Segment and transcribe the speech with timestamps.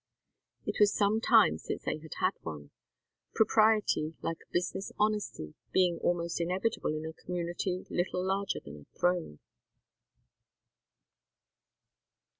[0.65, 2.71] It was some time since they had had one;
[3.35, 9.37] propriety, like business honesty, being almost inevitable in a community little larger than a throne.